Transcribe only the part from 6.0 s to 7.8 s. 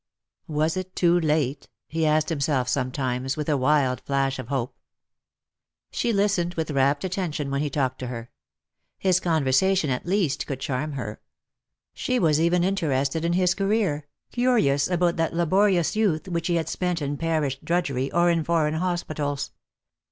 listened with rapt attention when he